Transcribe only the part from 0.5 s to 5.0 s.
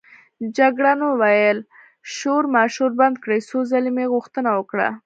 جګړن وویل: شورماشور بند کړئ، څو ځلې مې غوښتنه وکړه.